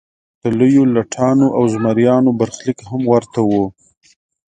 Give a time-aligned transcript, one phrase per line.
[0.41, 3.51] د لویو لټانو او زمریانو برخلیک هم ورته و.